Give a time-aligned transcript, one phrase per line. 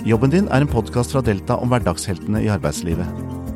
[0.00, 3.04] Jobben din er en podkast fra Delta om hverdagsheltene i arbeidslivet.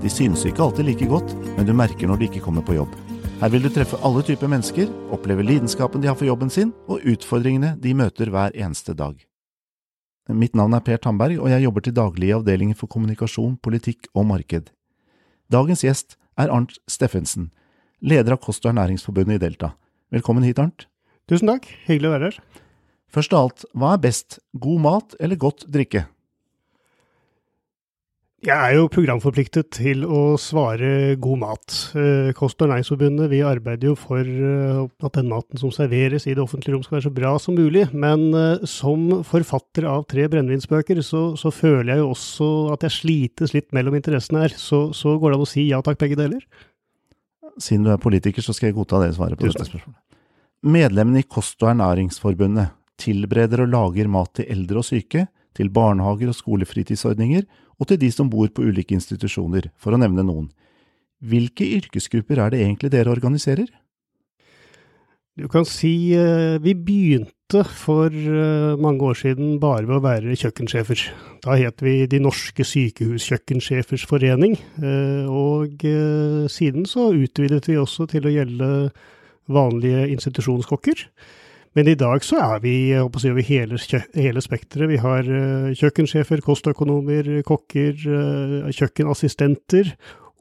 [0.03, 2.93] De synes ikke alltid like godt, men du merker når de ikke kommer på jobb.
[3.41, 7.01] Her vil du treffe alle typer mennesker, oppleve lidenskapen de har for jobben sin, og
[7.01, 9.17] utfordringene de møter hver eneste dag.
[10.29, 14.13] Mitt navn er Per Tamberg, og jeg jobber til daglig i avdelingen for kommunikasjon, politikk
[14.13, 14.69] og marked.
[15.49, 17.55] Dagens gjest er Arnt Steffensen,
[18.05, 19.73] leder av Kost- og ernæringsforbundet i Delta.
[20.13, 20.91] Velkommen hit, Arnt.
[21.25, 22.43] Tusen takk, hyggelig å være her.
[23.09, 26.11] Først av alt, hva er best, god mat eller godt drikke?
[28.45, 31.77] Jeg er jo programforpliktet til å svare god mat.
[31.97, 36.35] Eh, Kost- og ernæringsforbundet vi arbeider jo for eh, at den maten som serveres i
[36.37, 37.87] det offentlige rom skal være så bra som mulig.
[37.97, 42.97] Men eh, som forfatter av tre brennevinsbøker, så, så, føler jeg jo også at jeg
[42.99, 44.57] slites litt mellom interessene her.
[44.61, 46.45] Så, så går det an å si ja takk, begge deler?
[47.57, 50.03] Siden du er politiker, så skal jeg godta det svaret på dette spørsmålet.
[50.75, 56.33] Medlemmene i Kost- og ernæringsforbundet tilbereder og lager mat til eldre og syke, til barnehager
[56.33, 57.47] og skolefritidsordninger,
[57.79, 60.51] og til de som bor på ulike institusjoner, for å nevne noen.
[61.25, 63.71] Hvilke yrkesgrupper er det egentlig dere organiserer?
[65.35, 70.37] Du kan si eh, vi begynte for eh, mange år siden bare ved å være
[70.39, 71.01] kjøkkensjefer.
[71.43, 75.83] Da het vi De norske sykehuskjøkkensjefers forening, eh, og
[76.55, 78.69] siden så utvidet vi også til å gjelde
[79.51, 81.03] vanlige institusjonskokker.
[81.75, 83.79] Men i dag så er vi si, over hele,
[84.15, 84.91] hele spekteret.
[84.93, 89.91] Vi har uh, kjøkkensjefer, kostøkonomer, kokker, uh, kjøkkenassistenter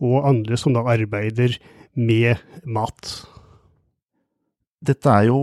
[0.03, 1.57] og andre som da arbeider
[1.97, 3.15] med mat.
[4.83, 5.39] Dette er jo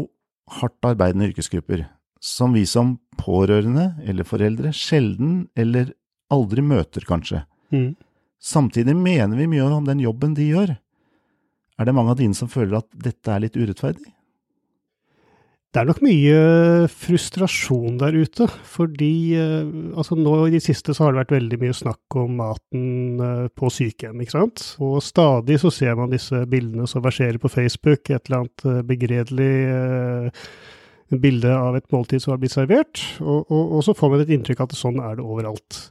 [0.61, 1.87] hardt arbeidende yrkesgrupper,
[2.21, 5.95] som vi som pårørende eller foreldre sjelden eller
[6.31, 7.43] aldri møter, kanskje.
[7.75, 7.97] Mm.
[8.41, 10.77] Samtidig mener vi mye om den jobben de gjør.
[11.81, 14.13] Er det mange av dine som føler at dette er litt urettferdig?
[15.71, 16.39] Det er nok mye
[16.91, 21.59] frustrasjon der ute, fordi eh, altså nå i det siste så har det vært veldig
[21.61, 24.65] mye snakk om maten eh, på sykehjem, ikke sant.
[24.83, 28.81] Og stadig så ser man disse bildene som verserer på Facebook, et eller annet eh,
[28.89, 29.55] begredelig
[31.23, 34.35] bilde av et måltid som har blitt servert, og, og, og så får man et
[34.35, 35.85] inntrykk av at sånn er det overalt.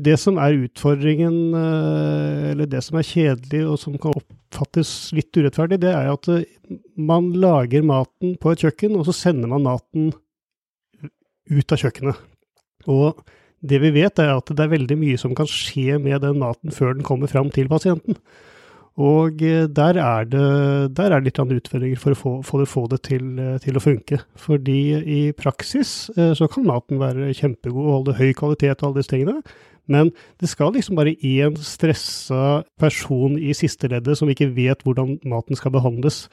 [0.00, 5.34] Det som er utfordringen, eh, eller det som er kjedelig og som kan oppfattes litt
[5.36, 6.46] urettferdig, det er at eh,
[6.96, 10.12] man lager maten på et kjøkken, og så sender man maten
[11.50, 12.22] ut av kjøkkenet.
[12.88, 13.18] Og
[13.60, 16.72] det vi vet, er at det er veldig mye som kan skje med den maten
[16.72, 18.16] før den kommer fram til pasienten.
[19.00, 20.46] Og eh, der er det,
[20.96, 23.34] der er det litt utfordringer for å få, for å få det til,
[23.64, 24.22] til, å funke.
[24.40, 29.12] Fordi i praksis så kan maten være kjempegod og holde høy kvalitet og alle disse
[29.12, 29.42] tingene.
[29.90, 35.18] Men det skal liksom bare én stressa person i siste leddet som ikke vet hvordan
[35.28, 36.28] maten skal behandles,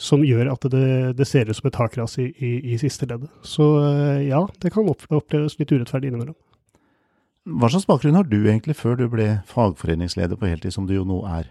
[0.00, 3.32] som gjør at det, det ser ut som et takras i, i, i, siste leddet.
[3.44, 6.36] Så eh, ja, det kan oppleves litt urettferdig innimellom.
[7.48, 11.06] Hva slags bakgrunn har du egentlig før du ble fagforeningsleder på heltid, som du jo
[11.08, 11.48] nå er?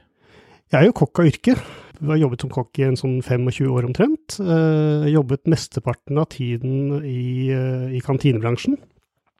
[0.70, 1.56] Jeg er jo kokk av yrke.
[2.00, 4.38] Jeg har jobbet som kokk i en sånn 25 år omtrent.
[4.38, 8.78] Jeg eh, jobbet mesteparten av tiden i, eh, i kantinebransjen.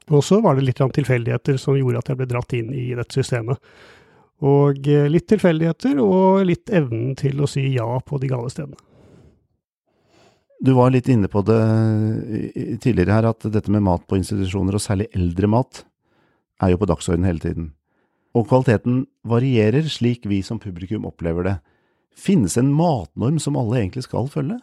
[0.10, 3.14] Og så var det litt tilfeldigheter som gjorde at jeg ble dratt inn i dette
[3.14, 3.60] systemet.
[4.46, 8.80] Og eh, litt tilfeldigheter og litt evnen til å si ja på de gale stedene.
[10.60, 14.76] Du var litt inne på det eh, tidligere her, at dette med mat på institusjoner,
[14.76, 15.84] og særlig eldre mat,
[16.60, 17.70] er jo på dagsordenen hele tiden.
[18.36, 21.56] Og kvaliteten varierer slik vi som publikum opplever det.
[22.20, 24.60] Finnes en matnorm som alle egentlig skal følge?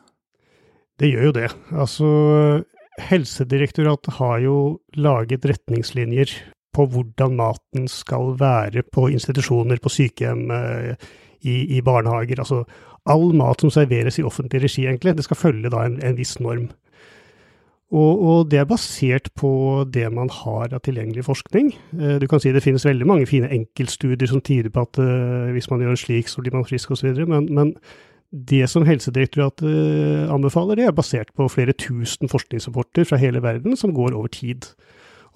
[1.01, 1.49] Det gjør jo det.
[1.73, 2.09] Altså,
[3.03, 4.57] Helsedirektoratet har jo
[4.97, 6.33] laget retningslinjer
[6.77, 11.07] på hvordan maten skal være på institusjoner, på sykehjem, eh,
[11.47, 12.41] i, i barnehager.
[12.43, 12.65] Altså
[13.07, 16.37] all mat som serveres i offentlig regi, egentlig, det skal følge da en, en viss
[16.43, 16.69] norm.
[17.95, 19.49] Og, og, det er basert på
[19.95, 21.71] det man har av tilgjengelig forskning.
[21.95, 25.53] Eh, du kan si det finnes veldig mange fine enkeltstudier som tyder på at uh,
[25.55, 27.77] hvis man gjør slik, så blir man frisk osv., men, men
[28.31, 33.77] det som Helsedirektoratet eh, anbefaler, det er basert på flere tusen forskningsrapporter fra hele verden
[33.79, 34.67] som går over tid.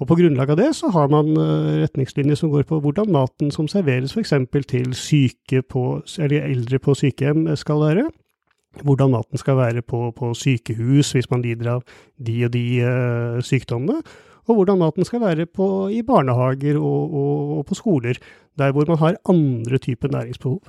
[0.00, 3.52] Og På grunnlag av det så har man eh, retningslinjer som går på hvordan maten
[3.52, 4.32] som serveres f.eks.
[4.69, 8.08] til syke på, eller eldre på sykehjem skal være.
[8.87, 11.86] Hvordan maten skal være på, på sykehus hvis man lider av
[12.16, 13.98] de og de uh, sykdommene.
[14.46, 18.19] Og hvordan maten skal være på, i barnehager og, og, og på skoler,
[18.58, 20.62] der hvor man har andre typer næringsbehov.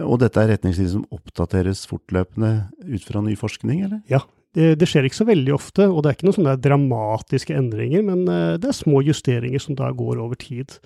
[0.00, 2.52] Og dette er retningslinjer som oppdateres fortløpende
[2.88, 4.00] ut fra ny forskning, eller?
[4.08, 4.22] Ja,
[4.56, 8.04] det, det, skjer ikke så veldig ofte, og det er ikke noen sånne dramatiske endringer,
[8.04, 10.78] men uh, det er små justeringer som da går over tid.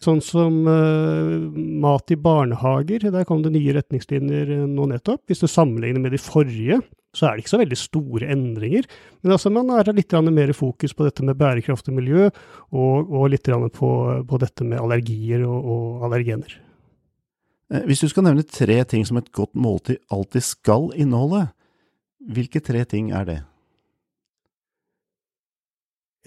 [0.00, 1.36] Sånn som uh,
[1.84, 5.26] mat i barnehager, der kom det nye retningslinjer nå nettopp.
[5.28, 6.80] Hvis du sammenligner med de forrige,
[7.16, 8.88] så er det ikke så veldig store endringer.
[9.20, 12.30] Men altså man har litt mer fokus på dette med bærekraftig miljø,
[12.70, 13.92] og, og litt på,
[14.24, 16.60] på, dette med allergier og, og allergener.
[17.70, 21.46] Eh, hvis du skal nevne tre ting som et godt måltid alltid skal inneholde,
[22.20, 23.38] hvilke tre ting er det?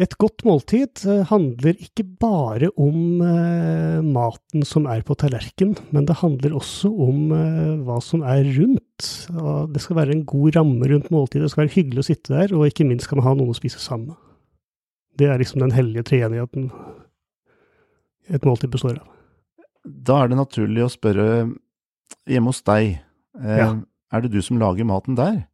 [0.02, 6.08] Et godt måltid eh, handler ikke bare om eh, maten som er på tallerkenen, men
[6.10, 7.30] det handler også om
[7.86, 9.10] hva som er rundt.
[9.74, 12.56] Det skal være en god ramme rundt måltidet, det skal være hyggelig å sitte der,
[12.56, 14.20] og ikke minst skal man ha noen å spise sammen med.
[15.20, 16.72] Det er liksom den hellige treenigheten
[18.34, 19.13] et måltid består av.
[19.84, 21.30] Da er det naturlig å spørre,
[22.30, 23.00] hjemme hos deg,
[23.42, 23.74] eh, Ja.
[24.12, 25.48] er det du som lager maten der?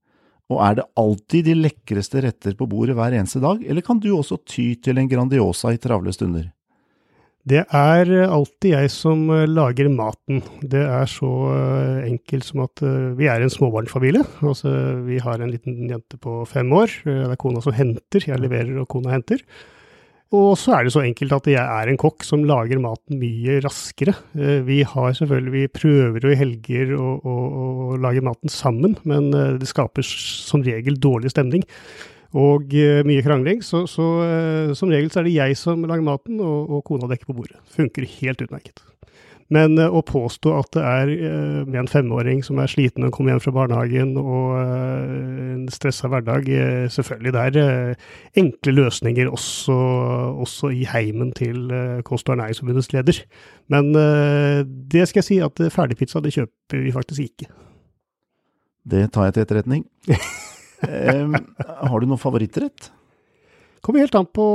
[0.49, 4.09] Og er det alltid de lekreste retter på bordet hver eneste dag, eller kan du
[4.15, 6.51] også ty til en Grandiosa i travle stunder?
[7.47, 10.41] Det er alltid jeg som eh, lager maten.
[10.61, 14.25] Det er så eh, enkelt som at eh, vi er en småbarnsfamilie.
[14.43, 14.69] Altså,
[15.05, 16.91] vi har en liten jente på fem år.
[17.05, 18.19] Det er kona som henter.
[18.27, 19.39] Jeg leverer, og kona henter.
[20.35, 23.57] Og så er det så enkelt at jeg er en kokk som lager maten mye
[23.65, 24.13] raskere.
[24.37, 27.33] Eh, Vi har selvfølgelig, vi prøver jo i helger å, å,
[27.95, 31.65] å lage maten sammen, men eh, det skaper som regel dårlig stemning
[32.37, 33.63] og eh, mye krangling.
[33.65, 34.05] Så, så
[34.77, 37.57] som regel så er det jeg som lager maten, og, og kona dekker på bordet.
[37.73, 38.85] Funker helt utmerket.
[39.53, 43.13] Men eh, å påstå at det er eh, med en femåring som er sliten og
[43.15, 45.13] kommer hjem fra barnehagen og eh,
[45.55, 46.49] en stressa hverdag,
[46.93, 48.05] selvfølgelig det er
[48.39, 49.77] enkle løsninger også,
[50.45, 51.67] også i heimen til
[52.05, 53.23] Kost- og ernæringsforbundets leder.
[53.69, 57.49] Men det skal jeg si at ferdigpizza det kjøper vi faktisk ikke.
[58.89, 59.83] Det tar jeg til etterretning.
[60.87, 61.35] um,
[61.65, 62.93] har du noen favorittrett?
[63.79, 64.45] kommer helt an på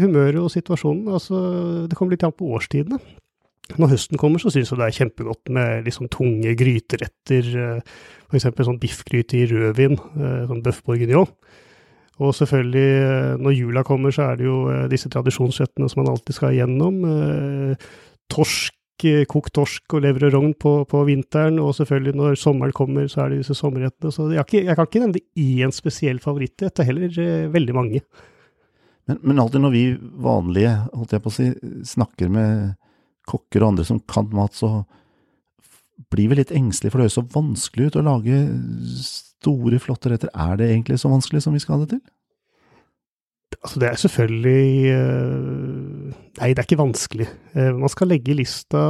[0.00, 1.06] humøret og situasjonen.
[1.16, 1.36] Altså,
[1.88, 2.98] det kommer litt an på årstidene.
[3.80, 7.48] Når høsten kommer, så syns jeg det er kjempegodt med liksom tunge gryteretter.
[7.56, 7.94] Uh,
[8.34, 8.66] F.eks.
[8.66, 11.28] sånn biffgryte i rødvin, eh, sånn bøff bourguignon.
[12.22, 16.12] Og selvfølgelig, eh, når jula kommer, så er det jo eh, disse tradisjonsrettene som man
[16.12, 17.00] alltid skal igjennom.
[17.10, 17.88] Eh,
[18.30, 22.76] torsk, eh, kokt torsk og lever og rogn på, på vinteren, og selvfølgelig når sommeren
[22.76, 24.14] kommer, så er det disse sommerrettene.
[24.14, 27.74] Så jeg, ikke, jeg kan ikke nevne én spesiell favorittrett, det er heller eh, veldig
[27.74, 28.04] mange.
[29.10, 29.84] Men, men alltid når vi
[30.24, 31.50] vanlige, holdt jeg på å si,
[31.90, 32.78] snakker med
[33.28, 34.84] kokker og andre som kan mat, så
[36.10, 38.40] blir vi litt engstelige, for det høres så vanskelig ut å lage
[39.04, 40.32] store, flotte retter.
[40.34, 42.04] Er det egentlig så vanskelig som vi skal ha det til?
[43.62, 47.26] Altså, det er selvfølgelig øh, Nei, det er ikke vanskelig.
[47.54, 48.80] Eh, man skal legge lista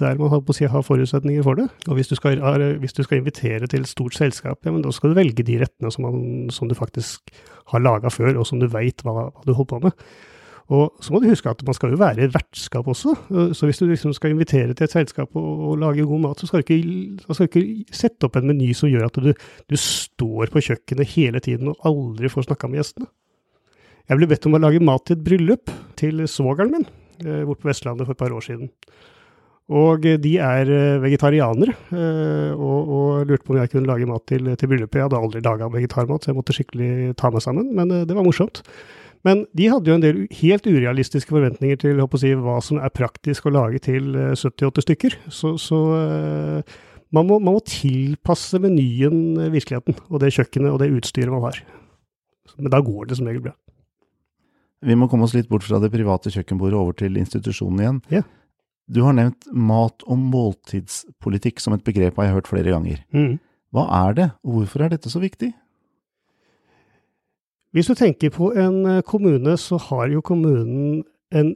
[0.00, 1.66] der man har, på å si, har forutsetninger for det.
[1.86, 2.40] Og hvis du, skal,
[2.80, 5.58] hvis du skal invitere til et stort selskap, ja, men da skal du velge de
[5.60, 7.28] rettene som, man, som du faktisk
[7.74, 10.06] har laga før, og som du veit hva, hva du holder på med.
[10.74, 13.14] Og så må du huske at man skal jo være vertskap også.
[13.30, 16.40] Eh, Så hvis du liksom skal invitere til et selskap og, og lage god mat,
[16.40, 19.32] så skal du ikke, skal du ikke sette opp en meny som gjør at du,
[19.70, 23.10] du står på kjøkkenet hele tiden og aldri får snakka med gjestene.
[24.06, 26.86] Jeg ble bedt om å lage mat til et bryllup til svogeren min
[27.16, 28.68] bort borte på Vestlandet for et par år siden.
[29.74, 34.06] Og eh, de er eh, vegetarianere, eh, og, og lurte på om jeg kunne lage
[34.06, 35.00] mat til, til bryllupet.
[35.00, 38.14] Jeg hadde aldri laga vegetarmat, så jeg måtte skikkelig ta meg sammen, men eh, det
[38.14, 38.62] var morsomt.
[39.26, 43.48] Men de hadde jo en del helt urealistiske forventninger til si, hva som er praktisk
[43.48, 45.18] å lage til eh, 78 stykker.
[45.32, 46.76] Så, så eh,
[47.10, 51.48] man, må, man må tilpasse menyen eh, virkeligheten, og det kjøkkenet og det utstyret man
[51.48, 51.58] har.
[52.56, 53.56] Men da går det som regel bra.
[54.86, 58.00] Vi må komme oss litt bort fra det private kjøkkenbordet over til institusjonen igjen.
[58.12, 58.22] Ja.
[58.86, 63.00] Du har nevnt mat- og måltidspolitikk som et begrep jeg har hørt flere ganger.
[63.10, 63.40] Mm.
[63.74, 65.50] Hva er det, og hvorfor er dette så viktig?
[67.76, 71.50] Hvis du tenker på en eh, kommune, så har jo kommunen en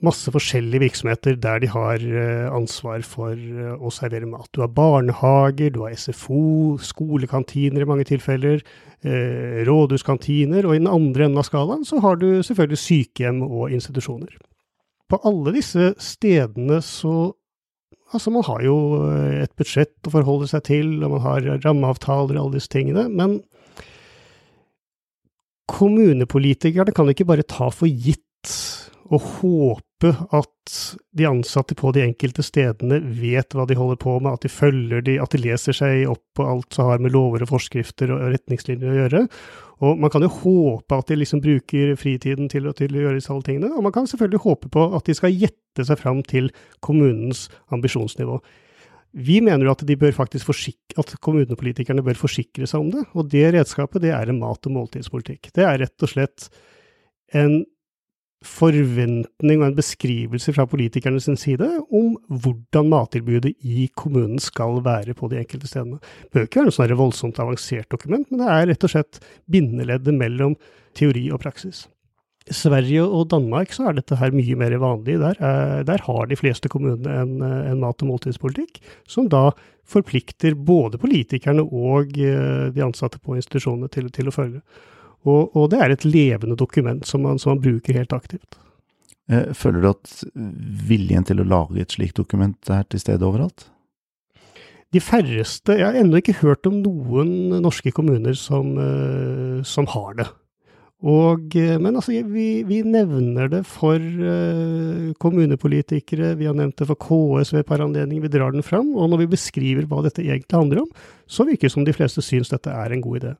[0.00, 4.48] masse forskjellige virksomheter der de har eh, ansvar for eh, å servere mat.
[4.56, 8.64] Du har barnehager, du har SFO, skolekantiner i mange tilfeller,
[9.68, 14.32] rådhuskantiner, og i den andre enden av skalaen så har du selvfølgelig sykehjem og institusjoner.
[15.06, 17.34] På alle disse stedene så
[18.08, 18.74] Altså, man har jo
[19.36, 23.34] et budsjett å forholde seg til, og man har rammeavtaler og alle disse tingene, men
[25.68, 28.24] kommunepolitikerne kan ikke bare ta for gitt
[29.08, 30.72] og håpe at
[31.16, 35.02] de ansatte på de enkelte stedene vet hva de holder på med, at de følger
[35.04, 38.26] de, at de leser seg opp på alt som har med lover og forskrifter og
[38.34, 39.24] retningslinjer å gjøre.
[39.88, 43.32] Og man kan jo håpe at de liksom bruker fritiden til, til å gjøre disse
[43.32, 46.52] alle tingene, og man kan selvfølgelig håpe på at de skal gjette seg fram til
[46.84, 48.40] kommunens ambisjonsnivå.
[49.16, 54.12] Vi mener jo at, at kommunepolitikerne bør forsikre seg om det, og det redskapet det
[54.12, 55.50] er en mat- og måltidspolitikk.
[55.56, 56.48] Det er rett og slett
[57.36, 57.62] en
[58.44, 65.16] forventning og en beskrivelse fra politikerne sin side om hvordan mattilbudet i kommunen skal være
[65.18, 65.98] på de enkelte stedene.
[65.98, 69.22] Det bør ikke være noe sånn voldsomt avansert dokument, men det er rett og slett
[69.50, 70.54] bindeleddet mellom
[70.98, 71.86] teori og praksis.
[72.54, 75.18] Sverige og Danmark så er dette her mye mer vanlig.
[75.22, 79.50] Der, er, der har de fleste kommunene en, en mat- og måltidspolitikk, som da
[79.88, 84.62] forplikter både politikerne og eh, de ansatte på institusjonene til, til å følge.
[85.26, 88.58] Og, og, det er et levende dokument som man, som man bruker helt aktivt.
[89.28, 90.12] Eh, føler du at
[90.88, 93.68] viljen til å lage et slikt dokument er til stede overalt?
[94.94, 100.14] De færreste Jeg har ennå ikke hørt om noen norske kommuner som, eh, som har
[100.20, 100.28] det.
[101.06, 106.88] Og, eh, men altså, vi, vi, nevner det for uh, kommunepolitikere, vi har nevnt det
[106.88, 108.90] for KS ved et par anledninger, vi drar den fram.
[108.98, 110.88] Og når vi beskriver hva dette egentlig handler om,
[111.30, 113.32] så virker det som de fleste syns dette er en god idé.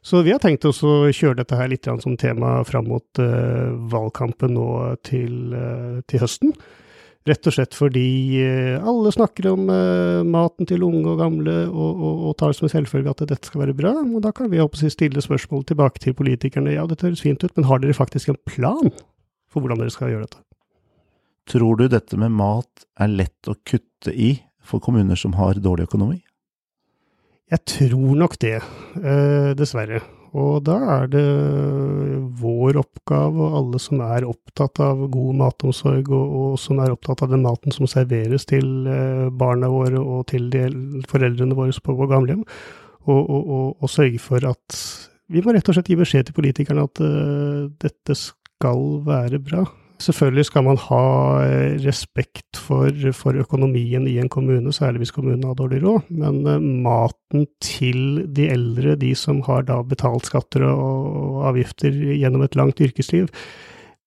[0.00, 3.68] Så vi har tenkt oss å kjøre dette her litt som tema fram mot uh,
[3.92, 4.68] valgkampen nå
[5.04, 5.52] til,
[6.08, 6.56] til, høsten.
[7.28, 8.08] Rett og slett fordi
[8.40, 9.66] uh, alle snakker om
[10.28, 13.66] maten til unge og gamle, og, og, og tar som en selvfølge at dette skal
[13.66, 13.92] være bra.
[14.00, 16.74] Og da kan vi si, stille spørsmål tilbake til politikerne.
[16.76, 18.92] Ja, dette høres fint ut, men har dere faktisk en plan
[19.52, 20.42] for hvordan dere skal gjøre dette?
[21.48, 25.88] Tror du dette med mat er lett å kutte i for kommuner som har dårlig
[25.88, 26.18] økonomi?
[27.48, 28.58] Jeg tror nok det,
[29.00, 30.02] eh, dessverre.
[30.36, 31.24] Og da er det
[32.40, 37.24] vår oppgave, og alle som er opptatt av god matomsorg, og, og, som er opptatt
[37.24, 40.66] av den maten som serveres til eh, barna våre og til de
[41.08, 42.44] foreldrene våre på, vår gamlehjem,
[43.08, 44.76] å sørge for at
[45.32, 49.62] Vi må rett og slett gi beskjed til politikerne at uh, dette skal være bra.
[49.98, 51.04] Selvfølgelig skal man ha
[51.42, 56.38] eh, respekt for, for, økonomien i en kommune, særlig hvis kommunen har dårlig råd, men
[56.46, 62.54] uh, maten til de eldre, de som har da betalt skatter og, avgifter gjennom et
[62.58, 63.26] langt yrkesliv,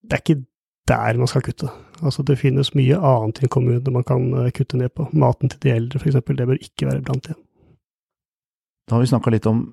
[0.07, 0.39] det er ikke
[0.87, 1.67] der man skal kutte.
[2.01, 5.09] Altså Det finnes mye annet i en kommune man kan uh, kutte ned på.
[5.11, 7.39] Maten til de eldre f.eks., det bør ikke være blant dem.
[8.87, 9.65] Da har vi snakka litt om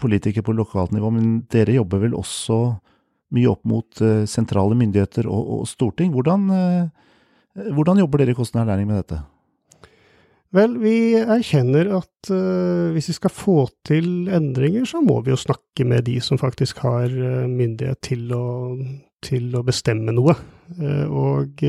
[0.00, 2.80] politikere på lokalt nivå, men dere jobber vel også
[3.34, 6.12] mye opp mot uh, sentrale myndigheter og, og storting.
[6.14, 9.20] Hvordan, uh, hvordan, jobber dere i Kosten ernæring med dette?
[10.50, 15.38] Vel, vi erkjenner at uh, hvis vi skal få til endringer, så må vi jo
[15.38, 17.14] snakke med de som faktisk har
[17.46, 18.44] myndighet til å,
[19.22, 20.34] til å bestemme noe.
[21.10, 21.62] og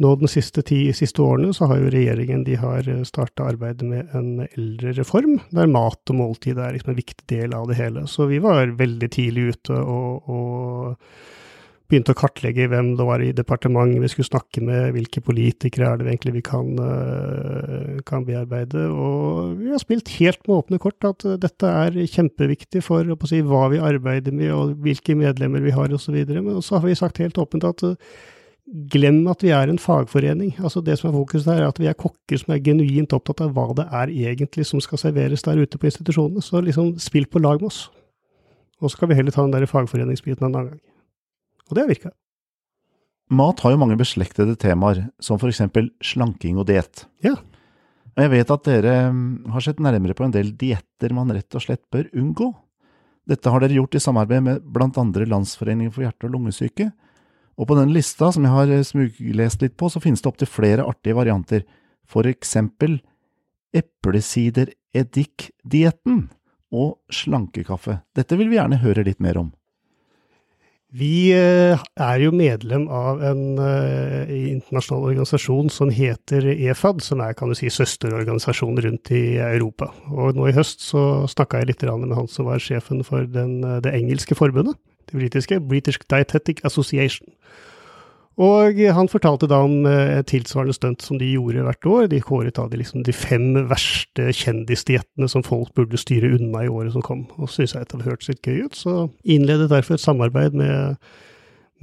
[0.00, 3.86] nå de siste ti siste årene så har jo regjeringen de har eh, starta arbeidet
[3.86, 8.06] med en eldrereform, der mat og måltid er liksom en viktig del av det hele.
[8.08, 10.96] Så vi var veldig tidlig ute og, og
[11.90, 16.00] begynte å kartlegge hvem det var i departementet vi skulle snakke med, hvilke politikere er
[16.00, 18.88] det egentlig vi kan, eh, kan bearbeide.
[18.88, 23.42] Og vi har spilt helt med åpne kort at dette er kjempeviktig for å si,
[23.44, 26.22] hva vi arbeider med og hvilke medlemmer vi har osv.
[26.30, 27.90] Men så har vi sagt helt åpent at
[28.70, 30.54] glem at vi er en fagforening.
[30.62, 33.42] Altså Det som er fokuset her, er at vi er kokker som er genuint opptatt
[33.44, 36.42] av hva det er egentlig som skal serveres der ute på institusjonene.
[36.44, 37.88] Så liksom, spill på lag med oss.
[38.80, 40.82] Og så skal vi heller ta den der fagforeningsbiten en annen gang.
[41.68, 42.14] Og det har virka.
[43.30, 47.04] Mat har jo mange beslektede temaer, som for eksempel slanking og diett.
[47.22, 47.36] Ja.
[48.16, 51.54] Og jeg vet at dere mm, har sett nærmere på en del dietter man rett
[51.54, 52.50] og slett bør unngå.
[53.30, 56.88] Dette har dere gjort i samarbeid med blant andre Landsforeningen for hjerte- og lungesyke,
[57.60, 60.48] og på den lista som jeg har eh, smuglest litt på, så finnes det opptil
[60.48, 61.62] flere artige varianter,
[62.08, 63.00] for eksempel
[63.76, 66.30] eplesider-eddik-dietten
[66.74, 67.98] og slankekaffe.
[68.16, 69.52] Dette vil vi gjerne høre litt mer om.
[70.90, 77.30] Vi eh, er jo medlem av en uh, internasjonal organisasjon som heter EFAD, som er
[77.38, 79.94] kan du si, søsterorganisasjon rundt i Europa.
[80.10, 83.62] Og nå i høst så snakka jeg litt med han som var sjefen for den,
[83.84, 84.74] det engelske forbundet
[85.10, 87.28] det britiske, British Dietetic Association.
[88.40, 92.06] Og han fortalte da om eh, et tilsvarende stunt som de gjorde hvert år.
[92.08, 96.70] De kåret da de, liksom, de fem verste kjendisdiettene som folk burde styre unna i
[96.70, 97.26] året som kom.
[97.36, 98.94] Og syntes jeg det hørtes litt gøy ut, så
[99.28, 100.96] innledet derfor et samarbeid med,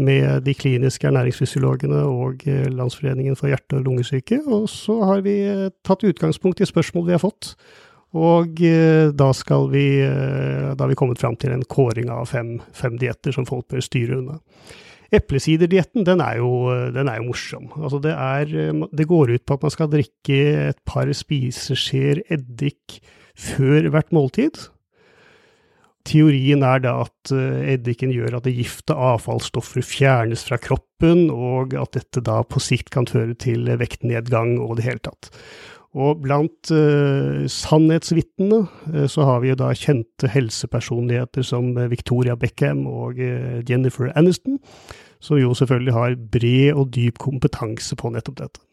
[0.02, 4.42] med de kliniske ernæringsfysiologene og eh, Landsforeningen for hjerte- og lungesyke.
[4.48, 7.54] Og så har vi eh, tatt utgangspunkt i spørsmål vi har fått.
[8.16, 12.30] Og eh, da, skal vi, eh, da har vi kommet fram til en kåring av
[12.32, 14.40] fem, fem dietter som folk bør styre unna.
[15.12, 16.52] Eplesiderdietten, den, jo,
[16.96, 17.70] den er jo morsom.
[17.80, 18.56] Altså det, er,
[18.92, 20.40] det går ut på at man skal drikke
[20.72, 23.00] et par spiseskjeer eddik
[23.38, 24.60] før hvert måltid.
[26.08, 31.76] Teorien er da at eh, eddiken gjør at det gifte avfallsstoffer fjernes fra kroppen, og
[31.78, 35.32] at dette da på sikt kan føre til vektnedgang og det hele tatt.
[35.96, 42.86] Og blant uh, sannhetsvitnene uh, så har vi jo da kjente helsepersonligheter som Victoria Beckham
[42.92, 44.60] og uh, Jennifer Aniston,
[45.24, 48.64] som jo selvfølgelig har bred og dyp kompetanse på nettopp dette.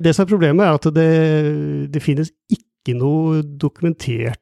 [0.00, 1.10] Det som er problemet, er at det,
[1.92, 4.40] det finnes ikke noe dokumentert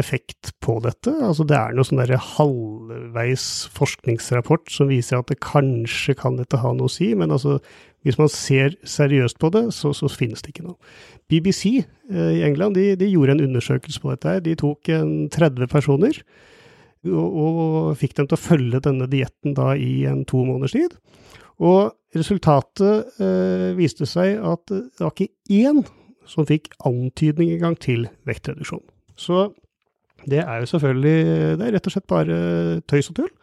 [0.00, 1.12] effekt på dette.
[1.22, 3.46] Altså det er noe sånn derre halvveis
[3.76, 7.58] forskningsrapport som viser at det kanskje kan dette ha noe å si, men altså
[8.06, 10.76] hvis man ser seriøst på det, så, så finnes det ikke noe.
[11.26, 14.38] BBC eh, i England de, de, gjorde en undersøkelse på dette.
[14.46, 16.20] De tok en 30 personer
[17.10, 20.94] og, og fikk dem til å følge denne dietten i en to måneders tid.
[21.58, 25.82] Og resultatet eh, viste seg at det var ikke én
[26.26, 28.84] som fikk antydning engang til vektreduksjon.
[29.18, 29.48] Så
[30.26, 31.18] det er jo selvfølgelig
[31.58, 32.38] Det er rett og slett bare
[32.90, 33.34] tøys og tull.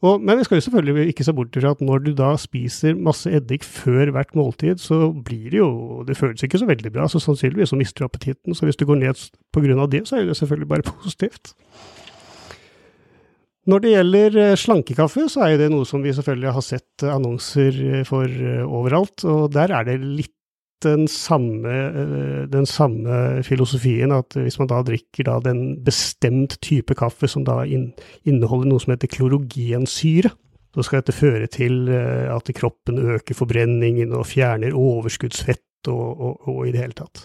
[0.00, 2.96] Og, men vi skal jo selvfølgelig ikke se bort fra at når du da spiser
[2.96, 7.08] masse eddik før hvert måltid, så blir det jo Det føles ikke så veldig bra,
[7.08, 8.56] så sannsynligvis så mister du appetitten.
[8.56, 9.86] Så hvis du går ned pga.
[9.86, 11.52] det, så er det selvfølgelig bare positivt.
[13.68, 17.12] Når det gjelder eh, slankekaffe, så er det noe som vi selvfølgelig har sett eh,
[17.12, 18.24] annonser eh, for
[18.64, 20.34] overalt, og der er det litt
[20.84, 27.28] den samme, den samme filosofien, at hvis man da drikker da den bestemt type kaffe
[27.30, 30.32] som da inneholder noe som heter klorogensyre,
[30.70, 36.68] så skal dette føre til at kroppen øker forbrenningen og fjerner overskuddsfett og, og, og
[36.68, 37.24] i det hele tatt.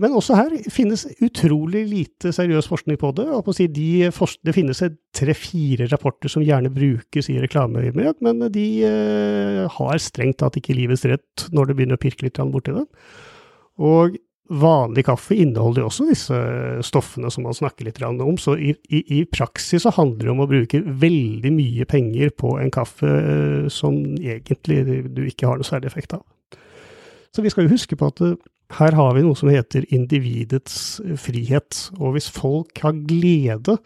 [0.00, 3.26] Men også her finnes utrolig lite seriøs forskning på det.
[3.28, 4.80] og på å si de, det finnes
[5.16, 11.04] tre-fire rapporter som gjerne brukes i reklameøyemed, men de uh, har strengt tatt ikke livets
[11.10, 12.86] rett når det begynner å pirke litt borti det.
[13.80, 14.16] Og
[14.50, 16.38] vanlig kaffe inneholder jo også disse
[16.82, 20.42] stoffene som man snakker litt om, så i, i, i, praksis så handler det om
[20.42, 25.68] å bruke veldig mye penger på en kaffe uh, som egentlig du ikke har noe
[25.68, 26.24] særlig effekt av.
[27.30, 28.24] Så vi skal jo huske på at
[28.78, 33.76] her har vi noe som heter individets frihet, og hvis folk har glede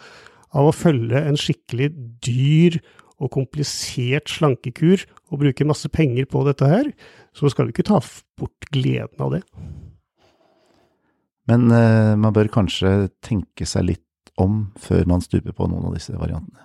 [0.54, 1.90] av å følge en skikkelig
[2.24, 2.78] dyr
[3.22, 6.90] og komplisert slankekur og bruke masse penger på dette her,
[7.34, 8.00] så skal vi ikke ta
[8.38, 9.42] bort gleden av det.
[11.50, 15.96] Men uh, man bør kanskje tenke seg litt om før man stuper på noen av
[15.96, 16.64] disse variantene?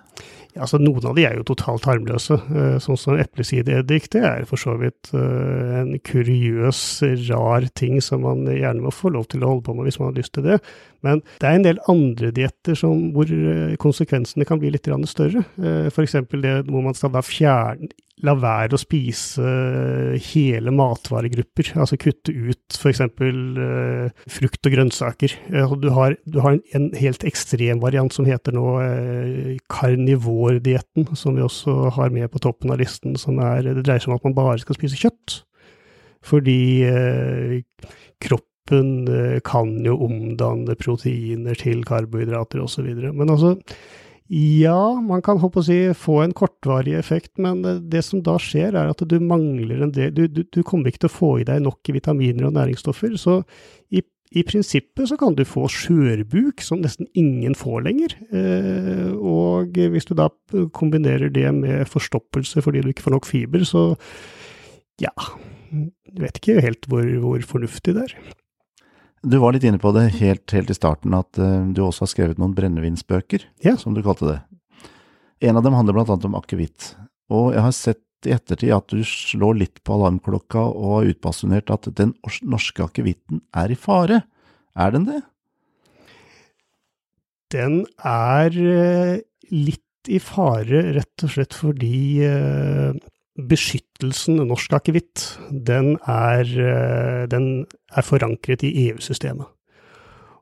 [0.50, 2.40] Ja, altså Noen av de er jo totalt harmløse.
[2.50, 6.80] Eh, sånn som eplesideeddik, det er for så vidt eh, en kuriøs,
[7.28, 10.10] rar ting som man gjerne må få lov til å holde på med hvis man
[10.10, 10.58] har lyst til det.
[11.06, 15.44] Men det er en del andre dietter hvor eh, konsekvensene kan bli litt større.
[15.90, 16.16] F.eks.
[16.30, 19.50] det hvor man skal da fjerne la være å spise
[20.26, 23.00] hele matvaregrupper, altså kutte ut f.eks.
[24.36, 25.36] Frukt og grønnsaker.
[25.80, 28.66] Du, har, du har en, en, helt ekstrem variant som heter nå
[29.72, 33.16] karnivordietten, som vi også har med på toppen av listen.
[33.16, 35.40] som er, Det dreier seg om at man bare skal spise kjøtt.
[36.26, 37.56] Fordi uh,
[38.70, 42.86] kroppen kan jo omdanne proteiner til karbohydrater osv.
[43.12, 43.58] Men altså
[44.30, 48.76] ja, man kan håpe å si få en kortvarig effekt, men det som da skjer,
[48.78, 51.44] er at du mangler en del Du, du, du kommer ikke til å få i
[51.44, 53.16] deg nok vitaminer og næringsstoffer.
[53.18, 53.40] Så
[53.90, 58.14] i, i prinsippet så kan du få skjørbuk, som nesten ingen får lenger.
[58.30, 60.28] Eh, og hvis du da
[60.78, 63.88] kombinerer det med forstoppelse fordi du ikke får nok fiber, så
[65.00, 65.10] ja
[65.70, 68.14] Jeg vet ikke helt hvor, hvor fornuftig det er.
[69.20, 72.12] Du var litt inne på det helt, helt i starten, at uh, du også har
[72.14, 73.74] skrevet noen brennevinsbøker, ja.
[73.76, 74.38] som du kalte det.
[75.44, 76.94] En av dem handler annet om akevitt.
[77.32, 81.72] Og jeg har sett i ettertid at du slår litt på alarmklokka og har utbasunert
[81.72, 84.22] at den norske akevitten er i fare.
[84.76, 85.20] Er den det?
[87.52, 89.20] Den er uh,
[89.52, 92.96] litt i fare rett og slett fordi uh,
[93.48, 99.48] beskyttelsen norsk akevitt, den, eh, den, er forankret i EU-systemet.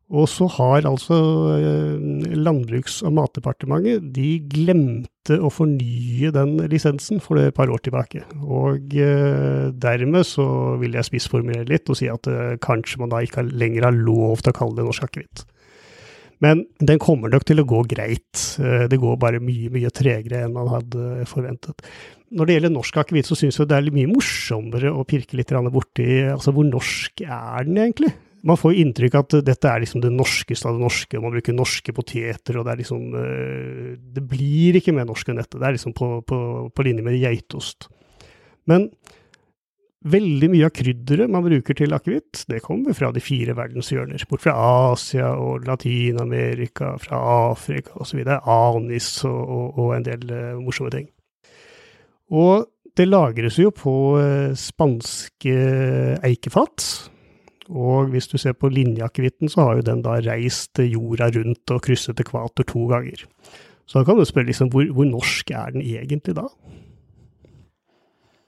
[0.09, 1.17] Og så har altså
[1.59, 8.25] eh, Landbruks- og matdepartementet de glemte å fornye den lisensen for et par år tilbake.
[8.41, 10.49] Og eh, dermed så
[10.81, 12.29] vil jeg spissformulere litt og si at
[12.65, 15.45] kanskje man da ikke lenger har lov til å kalle det norsk akevitt.
[16.45, 18.45] Men den kommer nok til å gå greit.
[18.59, 21.83] Det går bare mye, mye tregere enn man hadde forventet
[22.29, 25.53] når det gjelder norsk akevitt, så syns jeg det er mye morsommere å pirke litt
[25.73, 28.11] borti altså hvor norsk er den egentlig?
[28.47, 31.57] Man får inntrykk av at dette er liksom det norskeste av det norske, man bruker
[31.57, 35.59] norske poteter, og det er liksom eh, Det blir ikke mer norsk enn dette.
[35.59, 36.39] Det er liksom på, på,
[36.71, 37.89] på linje med geitost.
[38.71, 38.87] Men
[40.07, 44.23] veldig mye av krydderet man bruker til akevitt, det kommer fra de fire verdenshjørner.
[44.31, 44.55] Bort fra
[44.93, 47.19] Asia og Latin-Amerika, fra
[47.51, 48.23] Afrika osv.
[48.39, 51.09] Anis og, og, og en del uh, morsomme ting.
[52.31, 55.57] Og det lagres jo på uh, spanske
[56.27, 56.87] eikefat.
[57.69, 61.83] Og hvis du ser på linjeakevitten, så har jo den da reist jorda rundt og
[61.85, 63.27] krysset ekvator to ganger.
[63.89, 66.47] Så da kan du spørre liksom, hvor, hvor norsk er den egentlig da?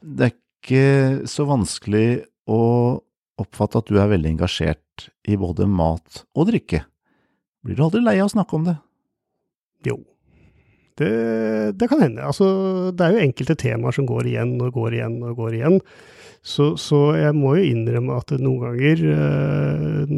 [0.00, 0.38] Det er
[0.70, 2.62] ikke så vanskelig å
[3.40, 6.84] oppfatte at du er veldig engasjert i både mat og drikke.
[7.64, 8.76] Blir du aldri lei av å snakke om det?
[9.88, 9.96] Jo,
[11.00, 11.10] det,
[11.80, 12.24] det kan hende.
[12.28, 12.46] Altså,
[12.92, 15.80] det er jo enkelte temaer som går igjen og går igjen og går igjen.
[16.40, 20.14] Så, så jeg må jo innrømme at noen ganger øh,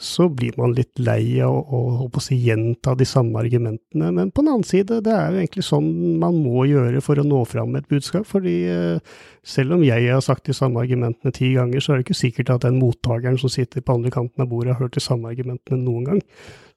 [0.00, 4.08] så blir man litt lei av å, å, å si, gjenta de samme argumentene.
[4.16, 5.90] Men på den annen side, det er jo egentlig sånn
[6.22, 8.24] man må gjøre for å nå fram med et budskap.
[8.28, 12.08] fordi eh, selv om jeg har sagt de samme argumentene ti ganger, så er det
[12.08, 15.04] ikke sikkert at den mottakeren som sitter på andre kanten av bordet, har hørt de
[15.04, 16.24] samme argumentene noen gang.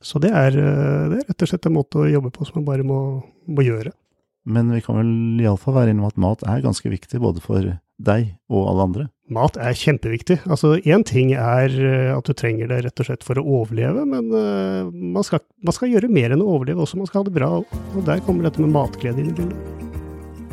[0.04, 2.60] Så det er, eh, det er rett og slett en måte å jobbe på som
[2.60, 3.00] man bare må,
[3.48, 3.96] må gjøre.
[4.44, 7.72] Men vi kan vel iallfall være innom at mat er ganske viktig både for
[8.04, 9.12] deg og alle andre?
[9.34, 10.40] Mat er kjempeviktig.
[10.52, 14.06] Altså, Én ting er eh, at du trenger det rett og slett for å overleve,
[14.10, 17.30] men uh, man, skal, man, skal, gjøre mer enn å overleve også, man skal ha
[17.30, 17.50] det bra.
[17.64, 19.58] Og der kommer dette med matglede inn i bildet.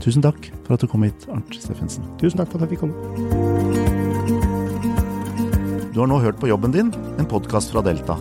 [0.00, 2.06] Tusen takk for at du kom hit, Arnt Steffensen.
[2.22, 2.96] Tusen takk for at jeg fikk komme.
[5.90, 8.16] Du har nå hørt på Jobben din, en podkast fra Delta.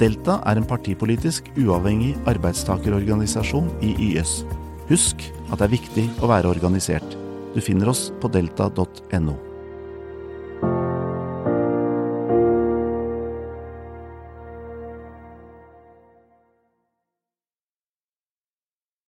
[0.00, 4.38] Delta er en partipolitisk uavhengig arbeidstakerorganisasjon i YS.
[4.88, 7.18] Husk at det er viktig å være organisert.
[7.52, 9.49] Du finner oss på delta.no.